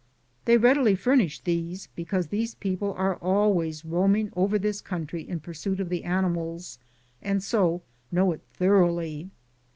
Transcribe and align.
They 0.45 0.57
readily 0.57 0.95
furnished 0.95 1.45
these, 1.45 1.87
because 1.95 2.25
these 2.29 2.55
people 2.55 2.95
are 2.97 3.17
always 3.17 3.85
roam 3.85 4.15
ing 4.15 4.33
over 4.35 4.57
this 4.57 4.81
country 4.81 5.21
in 5.29 5.39
pursuit 5.41 5.79
of 5.79 5.89
the 5.89 6.05
ani 6.05 6.29
mals 6.29 6.79
and 7.21 7.43
so 7.43 7.83
know 8.11 8.31
it 8.31 8.41
thoroughly. 8.51 9.29